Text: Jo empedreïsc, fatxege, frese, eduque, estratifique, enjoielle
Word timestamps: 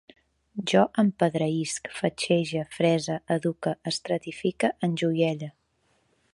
Jo 0.69 0.79
empedreïsc, 1.03 1.91
fatxege, 1.99 2.65
frese, 2.77 3.19
eduque, 3.37 3.77
estratifique, 3.95 4.75
enjoielle 4.89 5.55